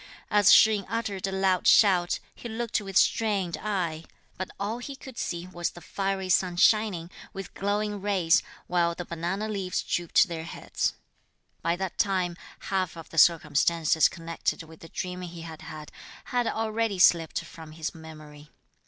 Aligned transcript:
As 0.31 0.51
Shih 0.51 0.77
yin 0.77 0.85
uttered 0.89 1.27
a 1.27 1.31
loud 1.31 1.67
shout, 1.67 2.17
he 2.33 2.49
looked 2.49 2.81
with 2.81 2.97
strained 2.97 3.55
eye; 3.57 4.03
but 4.35 4.49
all 4.59 4.79
he 4.79 4.95
could 4.95 5.19
see 5.19 5.45
was 5.45 5.69
the 5.69 5.79
fiery 5.79 6.27
sun 6.27 6.55
shining, 6.57 7.11
with 7.33 7.53
glowing 7.53 8.01
rays, 8.01 8.41
while 8.65 8.95
the 8.95 9.05
banana 9.05 9.47
leaves 9.47 9.83
drooped 9.83 10.27
their 10.27 10.45
heads. 10.45 10.95
By 11.61 11.75
that 11.75 11.99
time, 11.99 12.35
half 12.61 12.97
of 12.97 13.11
the 13.11 13.19
circumstances 13.19 14.09
connected 14.09 14.63
with 14.63 14.79
the 14.79 14.89
dream 14.89 15.21
he 15.21 15.41
had 15.41 15.61
had, 15.61 15.91
had 16.25 16.47
already 16.47 16.97
slipped 16.97 17.43
from 17.45 17.73
his 17.73 17.93
memory. 17.93 18.49